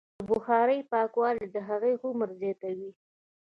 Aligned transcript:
د 0.17 0.19
بخارۍ 0.29 0.79
پاکوالی 0.91 1.47
د 1.51 1.57
هغې 1.69 1.93
عمر 2.05 2.29
زیاتوي. 2.41 2.91